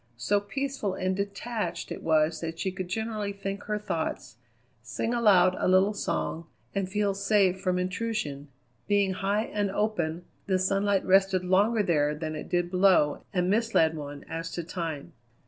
[0.17, 4.37] So peaceful and detached it was that she could generally think her thoughts,
[4.81, 8.47] sing aloud a little song, and feel safe from intrusion.
[8.87, 13.95] Being high and open, the sunlight rested longer there than it did below and misled
[13.95, 15.13] one as to time.